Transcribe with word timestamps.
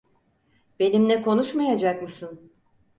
Benimle 0.79 1.21
konuşmayacak 1.21 2.01
mısın? 2.01 2.51